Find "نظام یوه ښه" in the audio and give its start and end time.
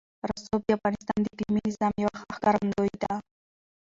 1.69-2.27